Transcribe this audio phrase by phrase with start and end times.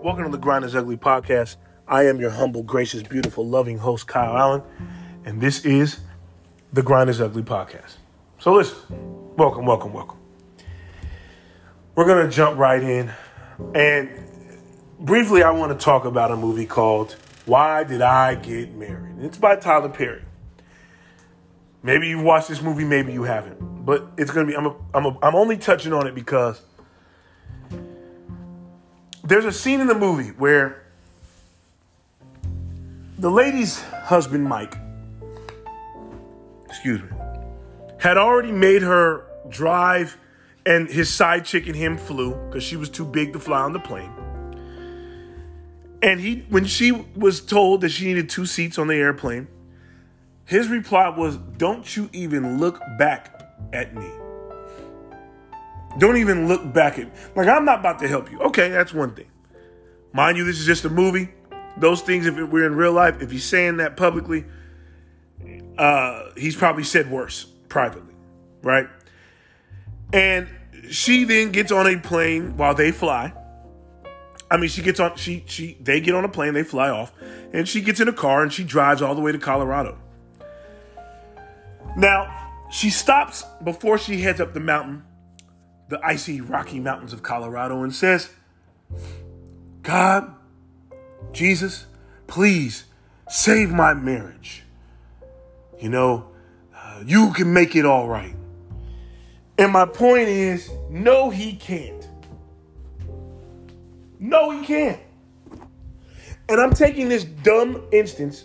[0.00, 1.56] Welcome to the Grind is Ugly podcast.
[1.88, 4.62] I am your humble, gracious, beautiful, loving host, Kyle Allen,
[5.24, 5.98] and this is
[6.72, 7.96] the Grind is Ugly podcast.
[8.38, 8.76] So listen,
[9.36, 10.18] welcome, welcome, welcome.
[11.96, 13.10] We're gonna jump right in,
[13.74, 14.08] and
[15.00, 19.36] briefly, I want to talk about a movie called "Why Did I Get Married?" It's
[19.36, 20.22] by Tyler Perry.
[21.82, 24.56] Maybe you've watched this movie, maybe you haven't, but it's gonna be.
[24.56, 26.62] I'm a, I'm a, I'm only touching on it because
[29.28, 30.82] there's a scene in the movie where
[33.18, 34.74] the lady's husband, Mike,
[36.64, 37.08] excuse me,
[37.98, 40.16] had already made her drive,
[40.64, 43.72] and his side chick and him flew because she was too big to fly on
[43.74, 44.12] the plane.
[46.00, 49.48] And he, when she was told that she needed two seats on the airplane,
[50.46, 53.42] his reply was, Don't you even look back
[53.74, 54.08] at me.
[55.98, 58.40] Don't even look back at Like, I'm not about to help you.
[58.40, 59.30] Okay, that's one thing.
[60.12, 61.28] Mind you, this is just a movie.
[61.76, 64.44] Those things, if we're in real life, if he's saying that publicly,
[65.76, 68.14] uh, he's probably said worse privately,
[68.62, 68.86] right?
[70.12, 70.48] And
[70.90, 73.32] she then gets on a plane while they fly.
[74.50, 77.12] I mean, she gets on, she, she, they get on a plane, they fly off,
[77.52, 79.98] and she gets in a car and she drives all the way to Colorado.
[81.96, 85.04] Now, she stops before she heads up the mountain,
[85.88, 88.30] the icy Rocky Mountains of Colorado, and says,
[89.82, 90.34] God,
[91.32, 91.86] Jesus,
[92.26, 92.84] please
[93.28, 94.64] save my marriage.
[95.78, 96.30] You know,
[96.74, 98.34] uh, you can make it all right.
[99.56, 102.08] And my point is, no, he can't.
[104.18, 105.00] No, he can't.
[106.48, 108.44] And I'm taking this dumb instance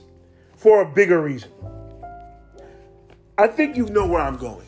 [0.58, 1.52] for a bigger reason.
[3.38, 4.67] I think you know where I'm going.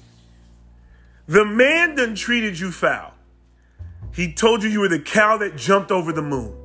[1.27, 3.13] The man done treated you foul.
[4.13, 6.55] He told you you were the cow that jumped over the moon.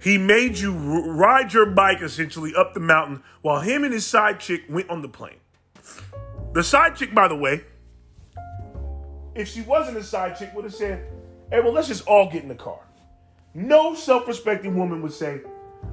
[0.00, 4.06] He made you r- ride your bike essentially up the mountain while him and his
[4.06, 5.40] side chick went on the plane.
[6.52, 7.62] The side chick, by the way,
[9.34, 11.06] if she wasn't a side chick, would have said,
[11.50, 12.80] hey, well, let's just all get in the car.
[13.54, 15.40] No self respecting woman would say,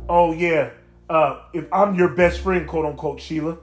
[0.09, 0.71] oh, yeah,
[1.09, 3.57] uh, if I'm your best friend, quote unquote, Sheila,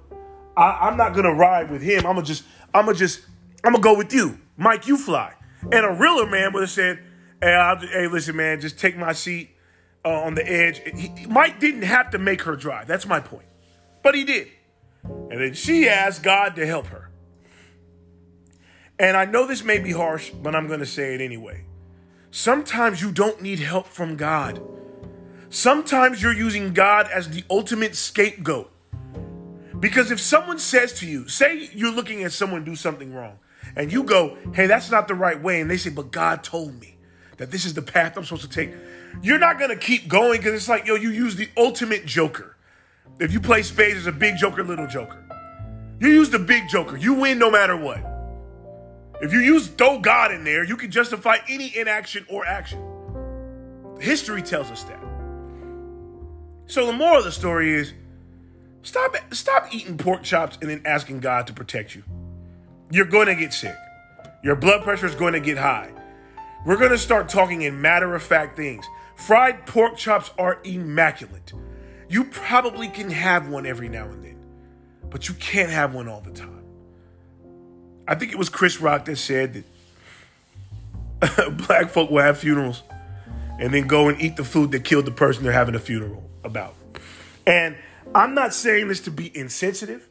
[0.57, 1.99] I, am not gonna ride with him.
[1.99, 3.21] I'm gonna just, I'm gonna just,
[3.63, 4.87] I'm gonna go with you, Mike.
[4.87, 5.35] You fly.
[5.73, 7.03] And a realer man would have said,
[7.41, 9.51] "Hey, I'll, hey, listen, man, just take my seat
[10.05, 12.87] uh, on the edge." He, Mike didn't have to make her drive.
[12.87, 13.47] That's my point,
[14.03, 14.49] but he did.
[15.05, 17.11] And then she asked God to help her.
[18.99, 21.65] And I know this may be harsh, but I'm gonna say it anyway.
[22.31, 24.61] Sometimes you don't need help from God.
[25.51, 28.73] Sometimes you're using God as the ultimate scapegoat.
[29.79, 33.39] Because if someone says to you, say you're looking at someone do something wrong,
[33.77, 36.81] and you go, hey, that's not the right way, and they say, but God told
[36.81, 36.97] me
[37.39, 38.73] that this is the path I'm supposed to take,
[39.23, 42.57] you're not gonna keep going because it's like, yo, you use the ultimate joker.
[43.21, 45.21] If you play spades, there's a big joker, little joker.
[46.01, 48.05] You use the big joker, you win no matter what.
[49.21, 52.83] If you use throw God in there, you can justify any inaction or action.
[54.01, 55.01] History tells us that.
[56.67, 57.93] So the moral of the story is
[58.85, 62.03] Stop stop eating pork chops and then asking God to protect you.
[62.91, 63.77] You're going to get sick.
[64.43, 65.91] Your blood pressure is going to get high.
[66.67, 68.87] We're going to start talking in matter of fact things.
[69.17, 71.53] Fried pork chops are immaculate.
[72.09, 74.39] You probably can have one every now and then,
[75.11, 76.65] but you can't have one all the time.
[78.07, 79.65] I think it was Chris Rock that said
[81.21, 82.83] that black folk will have funerals
[83.59, 86.29] and then go and eat the food that killed the person they're having a funeral
[86.43, 86.75] about.
[87.47, 87.77] And
[88.15, 90.09] I'm not saying this to be insensitive.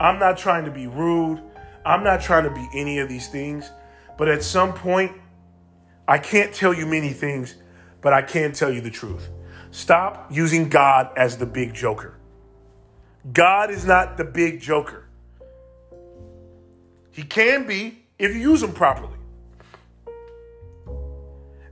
[0.00, 1.42] I'm not trying to be rude.
[1.84, 3.70] I'm not trying to be any of these things.
[4.16, 5.12] But at some point,
[6.06, 7.54] I can't tell you many things,
[8.00, 9.28] but I can tell you the truth.
[9.70, 12.18] Stop using God as the big joker.
[13.32, 15.04] God is not the big joker.
[17.12, 19.16] He can be if you use him properly.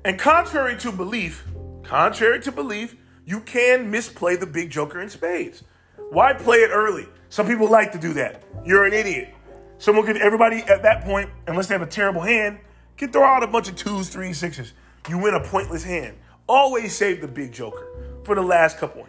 [0.05, 1.45] And contrary to belief,
[1.83, 5.65] contrary to belief, you can misplay the big joker in spades.
[6.11, 7.09] Why play it early?
[7.29, 8.45] Some people like to do that.
[8.65, 9.35] You're an idiot.
[9.79, 12.59] Someone could, everybody at that point, unless they have a terrible hand,
[12.97, 14.73] can throw out a bunch of twos, threes, sixes.
[15.09, 16.17] You win a pointless hand.
[16.49, 17.87] Always save the big joker
[18.25, 19.07] for the last couple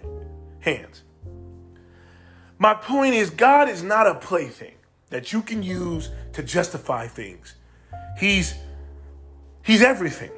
[0.60, 1.04] hands.
[2.60, 4.76] My point is, God is not a plaything
[5.10, 7.56] that you can use to justify things.
[8.18, 8.56] He's
[9.68, 10.32] He's everything.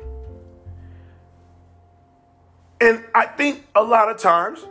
[2.81, 4.66] And I think a lot of times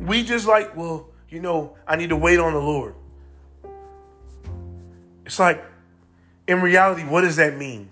[0.00, 2.94] we just like, well, you know, I need to wait on the Lord.
[5.28, 5.62] It's like,
[6.46, 7.90] in reality, what does that mean?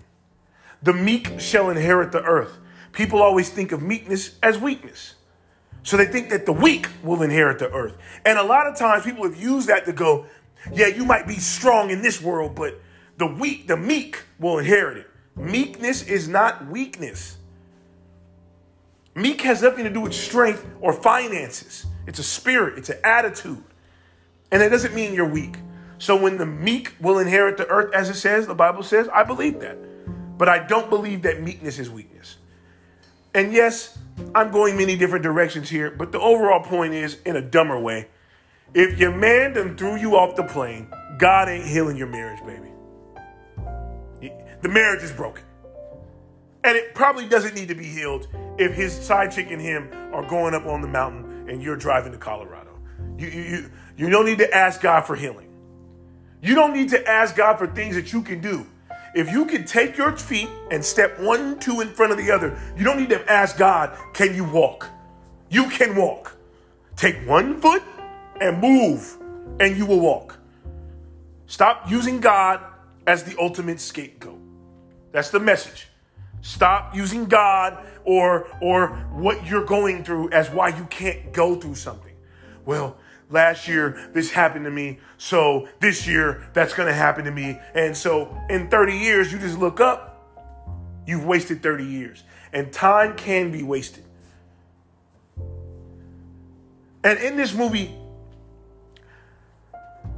[0.81, 2.57] The meek shall inherit the earth.
[2.93, 5.13] People always think of meekness as weakness.
[5.83, 7.95] So they think that the weak will inherit the earth.
[8.25, 10.25] And a lot of times people have used that to go,
[10.73, 12.81] yeah, you might be strong in this world, but
[13.17, 15.07] the weak, the meek will inherit it.
[15.35, 17.37] Meekness is not weakness.
[19.13, 21.85] Meek has nothing to do with strength or finances.
[22.07, 23.63] It's a spirit, it's an attitude.
[24.51, 25.57] And it doesn't mean you're weak.
[25.99, 29.23] So when the meek will inherit the earth, as it says, the Bible says, I
[29.23, 29.77] believe that.
[30.37, 32.37] But I don't believe that meekness is weakness.
[33.33, 33.97] And yes,
[34.35, 38.07] I'm going many different directions here, but the overall point is in a dumber way.
[38.73, 42.71] If your man done threw you off the plane, God ain't healing your marriage, baby.
[44.61, 45.43] The marriage is broken.
[46.63, 48.27] And it probably doesn't need to be healed
[48.57, 52.11] if his side chick and him are going up on the mountain and you're driving
[52.11, 52.71] to Colorado.
[53.17, 55.46] You, you, you, you don't need to ask God for healing.
[56.47, 58.65] You don't need to ask God for things that you can do.
[59.13, 62.57] If you can take your feet and step one, two in front of the other,
[62.77, 64.87] you don't need to ask God, can you walk?
[65.49, 66.37] You can walk.
[66.95, 67.83] Take one foot
[68.39, 69.17] and move,
[69.59, 70.39] and you will walk.
[71.47, 72.61] Stop using God
[73.07, 74.39] as the ultimate scapegoat.
[75.11, 75.89] That's the message.
[76.41, 81.75] Stop using God or or what you're going through as why you can't go through
[81.75, 82.15] something.
[82.65, 82.95] Well,
[83.29, 87.59] last year this happened to me, so this year that's going to happen to me.
[87.73, 90.13] And so in 30 years, you just look up,
[91.05, 92.23] you've wasted 30 years.
[92.53, 94.03] And time can be wasted.
[97.03, 97.93] And in this movie,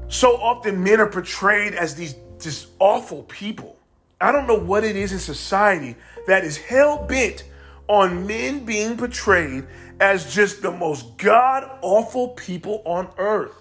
[0.07, 3.77] so often men are portrayed as these just awful people.
[4.21, 5.95] I don't know what it is in society
[6.27, 7.43] that is hell bent
[7.89, 9.65] on men being portrayed
[9.99, 13.55] as just the most god awful people on earth.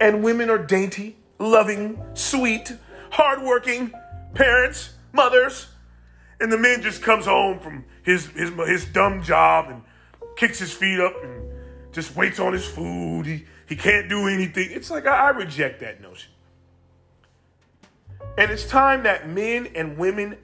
[0.00, 2.72] And women are dainty, loving, sweet,
[3.10, 3.92] hardworking
[4.34, 5.66] parents, mothers.
[6.40, 9.82] And the man just comes home from his, his, his dumb job and
[10.36, 11.50] kicks his feet up and
[11.92, 13.26] just waits on his food.
[13.26, 14.68] He, he can't do anything.
[14.70, 16.30] It's like I, I reject that notion.
[18.38, 20.38] And it's time that men and women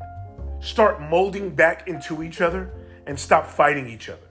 [0.60, 2.72] start molding back into each other
[3.06, 4.28] and stop fighting each other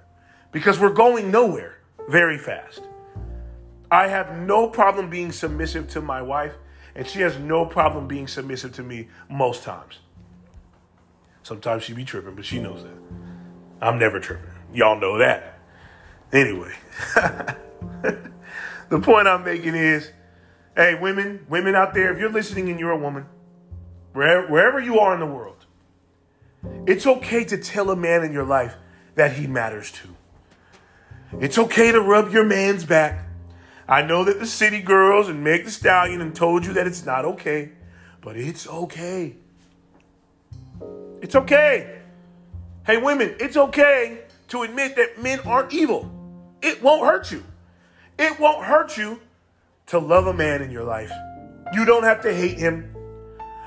[0.52, 1.78] because we're going nowhere
[2.10, 2.82] very fast.
[3.90, 6.54] I have no problem being submissive to my wife,
[6.96, 10.00] and she has no problem being submissive to me most times.
[11.44, 12.98] Sometimes she be tripping, but she knows that.
[13.82, 14.50] I'm never tripping.
[14.74, 15.60] Y'all know that.
[16.34, 16.74] Anyway,
[18.90, 20.12] the point I'm making is
[20.76, 23.26] hey, women, women out there, if you're listening and you're a woman,
[24.14, 25.65] wherever, wherever you are in the world,
[26.88, 28.76] it's okay to tell a man in your life
[29.16, 30.10] that he matters to.
[31.40, 33.26] It's okay to rub your man's back.
[33.88, 37.06] I know that the city girls and Meg the Stallion and told you that it's
[37.06, 37.72] not okay,
[38.22, 39.36] but it's okay.
[41.22, 42.02] It's okay.
[42.86, 46.12] Hey, women, it's okay to admit that men aren't evil.
[46.62, 47.44] It won't hurt you.
[48.18, 49.20] It won't hurt you
[49.88, 51.12] to love a man in your life.
[51.74, 52.96] You don't have to hate him.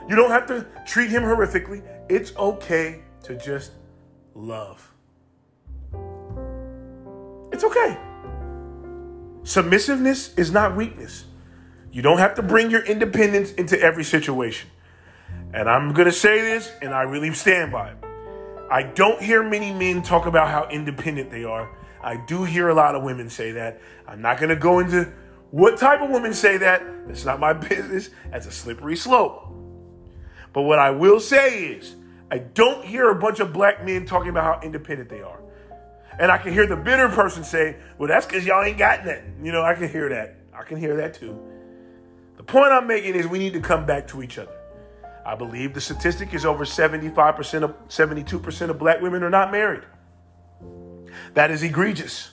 [0.09, 1.83] You don't have to treat him horrifically.
[2.09, 3.73] It's okay to just
[4.35, 4.91] love.
[7.53, 7.99] It's okay.
[9.43, 11.25] Submissiveness is not weakness.
[11.93, 14.71] You don't have to bring your independence into every situation.
[15.53, 17.97] And I'm going to say this, and I really stand by it.
[18.71, 21.71] I don't hear many men talk about how independent they are.
[22.03, 23.81] I do hear a lot of women say that.
[24.07, 25.13] I'm not going to go into
[25.51, 26.83] what type of women say that.
[27.07, 28.11] That's not my business.
[28.31, 29.49] That's a slippery slope.
[30.59, 31.95] But what I will say is,
[32.33, 35.39] I don't hear a bunch of black men talking about how independent they are.
[36.19, 39.39] And I can hear the bitter person say, well, that's because y'all ain't got nothing.
[39.41, 40.35] You know, I can hear that.
[40.53, 41.39] I can hear that too.
[42.39, 44.51] The point I'm making is we need to come back to each other.
[45.25, 49.85] I believe the statistic is over 75% of 72% of black women are not married.
[51.35, 52.33] That is egregious.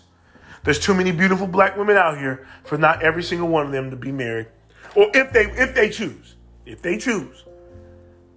[0.64, 3.92] There's too many beautiful black women out here for not every single one of them
[3.92, 4.48] to be married.
[4.96, 6.38] Or if they if they choose.
[6.66, 7.44] If they choose.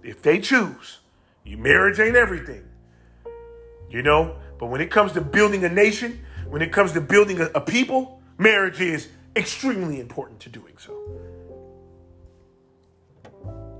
[0.03, 0.99] If they choose.
[1.43, 2.63] Your marriage ain't everything.
[3.89, 7.41] You know, but when it comes to building a nation, when it comes to building
[7.41, 10.95] a, a people, marriage is extremely important to doing so.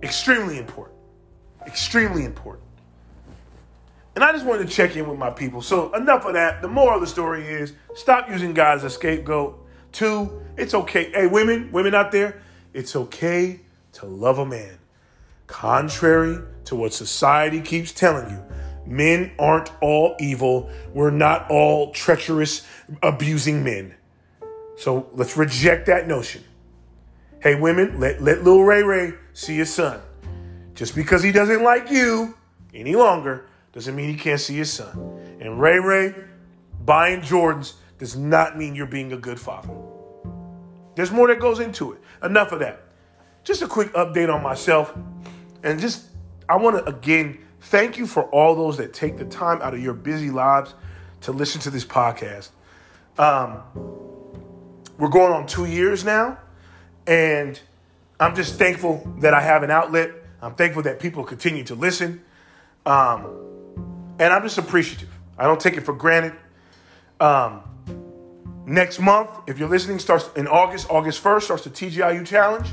[0.01, 0.97] Extremely important.
[1.67, 2.65] Extremely important.
[4.15, 5.61] And I just wanted to check in with my people.
[5.61, 6.61] So, enough of that.
[6.61, 9.65] The moral of the story is stop using God as a scapegoat.
[9.91, 11.11] Two, it's okay.
[11.11, 12.41] Hey, women, women out there,
[12.73, 13.61] it's okay
[13.93, 14.77] to love a man.
[15.49, 18.43] Contrary to what society keeps telling you,
[18.89, 20.67] Men aren't all evil.
[20.95, 22.65] We're not all treacherous,
[23.03, 23.93] abusing men.
[24.77, 26.43] So let's reject that notion.
[27.39, 30.01] Hey, women, let, let Lil Ray Ray see his son.
[30.73, 32.35] Just because he doesn't like you
[32.73, 35.37] any longer doesn't mean he can't see his son.
[35.39, 36.15] And Ray Ray
[36.83, 39.69] buying Jordans does not mean you're being a good father.
[40.95, 42.01] There's more that goes into it.
[42.23, 42.81] Enough of that.
[43.43, 44.97] Just a quick update on myself.
[45.63, 46.05] And just,
[46.47, 49.81] I want to again thank you for all those that take the time out of
[49.81, 50.73] your busy lives
[51.21, 52.49] to listen to this podcast.
[53.17, 53.61] Um,
[54.97, 56.37] we're going on two years now,
[57.07, 57.59] and
[58.19, 60.11] I'm just thankful that I have an outlet.
[60.41, 62.21] I'm thankful that people continue to listen.
[62.85, 63.49] Um,
[64.19, 65.09] and I'm just appreciative.
[65.37, 66.33] I don't take it for granted.
[67.19, 67.63] Um,
[68.65, 70.89] next month, if you're listening, starts in August.
[70.89, 72.67] August 1st starts the TGIU challenge.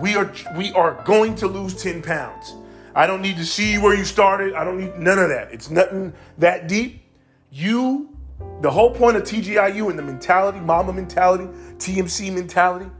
[0.00, 2.54] We are we are going to lose 10 pounds.
[2.94, 4.54] I don't need to see where you started.
[4.54, 5.52] I don't need none of that.
[5.52, 7.02] It's nothing that deep.
[7.50, 8.16] You,
[8.62, 11.44] the whole point of TGIU and the mentality, mama mentality,
[11.76, 12.90] TMC mentality,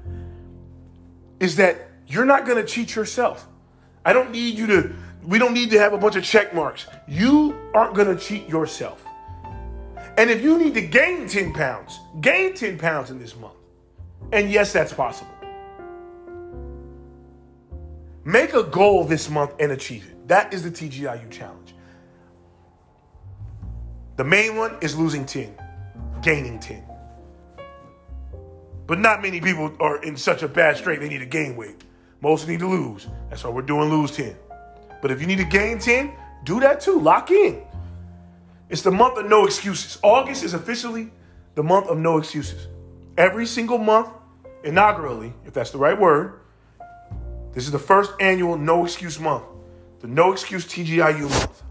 [1.41, 3.47] is that you're not going to cheat yourself.
[4.05, 6.87] I don't need you to, we don't need to have a bunch of check marks.
[7.09, 9.05] You aren't going to cheat yourself.
[10.19, 13.55] And if you need to gain 10 pounds, gain 10 pounds in this month.
[14.33, 15.36] And yes, that's possible.
[18.27, 20.27] Make a goal this month and achieve it.
[20.27, 21.77] That is the TGIU challenge.
[24.17, 25.55] The main one is losing 10,
[26.23, 26.83] gaining 10.
[28.89, 31.85] But not many people are in such a bad strait they need to gain weight.
[32.21, 33.07] Most need to lose.
[33.31, 34.35] That's why we're doing lose 10.
[35.01, 36.99] But if you need to gain 10, do that too.
[36.99, 37.63] Lock in.
[38.69, 40.01] It's the month of no excuses.
[40.03, 41.13] August is officially
[41.55, 42.67] the month of no excuses.
[43.17, 44.09] Every single month,
[44.65, 46.41] inaugurally, if that's the right word,
[47.57, 49.45] this is the first annual no excuse month,
[50.01, 51.63] the no excuse TGIU month.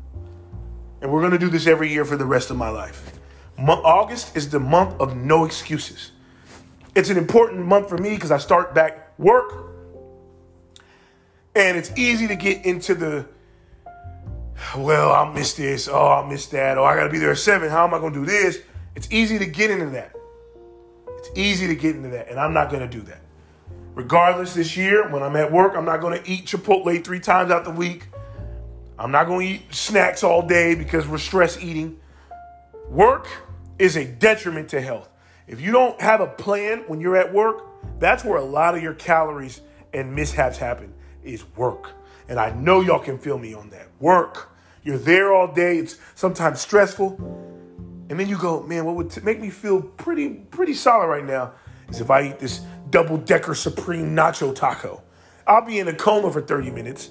[1.00, 3.20] And we're going to do this every year for the rest of my life.
[3.56, 6.12] Mo- August is the month of no excuses.
[6.96, 9.76] It's an important month for me because I start back work.
[11.54, 13.28] And it's easy to get into the,
[14.76, 15.88] well, I'll miss this.
[15.88, 16.80] Oh, I'll miss that.
[16.80, 17.70] Oh, I got to be there at seven.
[17.70, 18.58] How am I going to do this?
[18.96, 20.16] It's easy to get into that.
[21.20, 22.28] It's easy to get into that.
[22.28, 23.22] And I'm not going to do that.
[23.96, 27.50] Regardless, this year, when I'm at work, I'm not going to eat Chipotle three times
[27.50, 28.08] out the week.
[29.00, 32.00] I'm not going to eat snacks all day because we're stress eating.
[32.90, 33.28] Work
[33.80, 35.10] is a detriment to health.
[35.48, 37.64] If you don't have a plan when you're at work,
[38.00, 39.62] that's where a lot of your calories
[39.94, 41.92] and mishaps happen is work.
[42.28, 43.88] And I know y'all can feel me on that.
[44.02, 44.50] Work.
[44.84, 45.78] You're there all day.
[45.78, 47.16] It's sometimes stressful.
[48.10, 51.26] And then you go, man, what would t- make me feel pretty pretty solid right
[51.26, 51.54] now
[51.90, 52.62] is if I eat this
[52.96, 55.04] double decker supreme nacho taco.
[55.46, 57.10] I'll be in a coma for 30 minutes,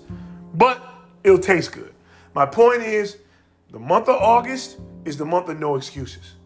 [0.54, 0.82] but
[1.22, 1.92] it'll taste good.
[2.32, 3.18] My point is,
[3.68, 6.36] the month of August is the month of no excuses.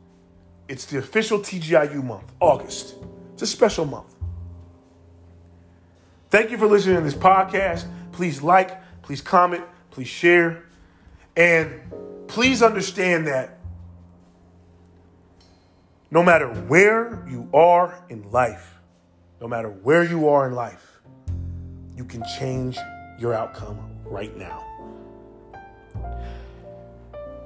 [0.67, 2.97] It's the official TGIU month, August.
[3.35, 4.13] It's a special month.
[6.31, 7.89] Thank you for listening to this podcast.
[8.11, 10.65] Please like, please comment, please share.
[11.37, 11.81] And
[12.27, 13.61] please understand that
[16.11, 18.78] no matter where you are in life,
[19.41, 21.01] no matter where you are in life,
[21.97, 22.79] you can change
[23.19, 24.65] your outcome right now.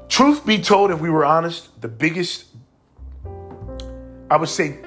[0.09, 2.47] Truth be told, if we were honest, the biggest
[4.33, 4.79] I would say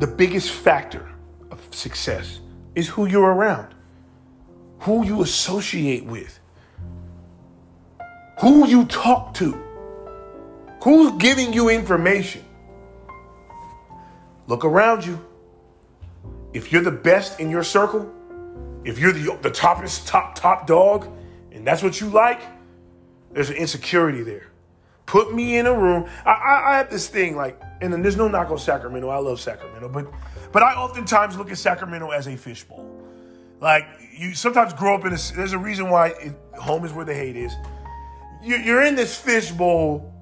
[0.00, 1.08] the biggest factor
[1.52, 2.40] of success
[2.74, 3.76] is who you're around,
[4.80, 6.40] who you associate with,
[8.40, 9.52] who you talk to,
[10.82, 12.44] who's giving you information.
[14.48, 15.24] Look around you.
[16.52, 18.12] If you're the best in your circle,
[18.84, 21.08] if you're the, the toppest, top, top dog,
[21.52, 22.40] and that's what you like,
[23.32, 24.50] there's an insecurity there.
[25.06, 26.08] Put me in a room.
[26.24, 29.08] I, I, I have this thing like, and then there's no knock on Sacramento.
[29.08, 30.06] I love Sacramento, but
[30.52, 32.88] but I oftentimes look at Sacramento as a fishbowl.
[33.60, 35.18] Like you sometimes grow up in a.
[35.34, 37.52] There's a reason why it, home is where the hate is.
[38.42, 40.12] You, you're in this fishbowl,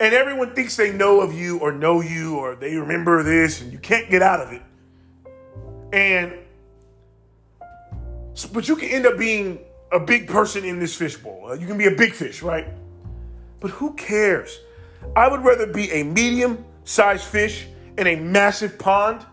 [0.00, 3.72] and everyone thinks they know of you or know you or they remember this, and
[3.72, 4.62] you can't get out of it.
[5.92, 6.34] And
[8.52, 9.58] but you can end up being
[9.90, 11.50] a big person in this fishbowl.
[11.50, 12.68] Uh, you can be a big fish, right?
[13.60, 14.60] But who cares?
[15.16, 17.66] I would rather be a medium sized fish
[17.96, 19.24] in a massive pond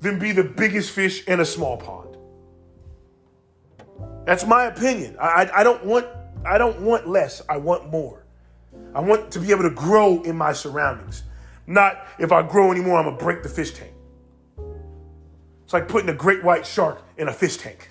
[0.00, 2.16] than be the biggest fish in a small pond.
[4.26, 5.16] That's my opinion.
[5.20, 6.06] I, I, don't want
[6.44, 7.42] I don't want less.
[7.48, 8.24] I want more.
[8.94, 11.22] I want to be able to grow in my surroundings.
[11.66, 13.92] Not if I grow anymore, I'm gonna break the fish tank.
[15.66, 17.90] It's like putting a great white shark in a fish tank.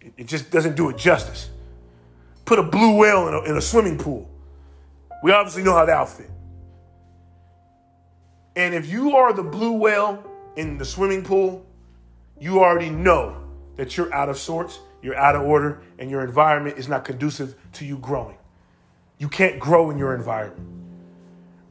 [0.00, 1.50] It, it just doesn't do it justice
[2.46, 4.30] put a blue whale in a, in a swimming pool.
[5.22, 6.30] We obviously know how that'll fit.
[8.54, 10.24] And if you are the blue whale
[10.56, 11.66] in the swimming pool,
[12.40, 13.36] you already know
[13.76, 17.54] that you're out of sorts, you're out of order, and your environment is not conducive
[17.72, 18.38] to you growing.
[19.18, 20.66] You can't grow in your environment.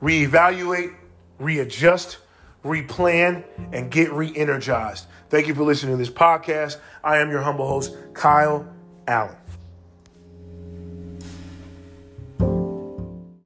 [0.01, 0.93] reevaluate,
[1.39, 2.17] readjust,
[2.65, 5.05] replan, and get re energized.
[5.29, 6.77] Thank you for listening to this podcast.
[7.03, 8.67] I am your humble host, Kyle
[9.07, 9.35] Allen.